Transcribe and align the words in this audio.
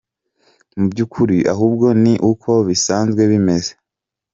Mu 0.77 0.85
by’ukuri 0.91 1.37
ahubwo 1.53 1.87
ni 2.03 2.13
uko 2.31 2.51
bisanzwe 2.67 3.21
bimeze. 3.31 3.71